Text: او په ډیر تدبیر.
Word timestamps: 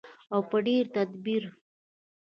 او 0.33 0.41
په 0.49 0.57
ډیر 0.67 0.83
تدبیر. 0.95 1.43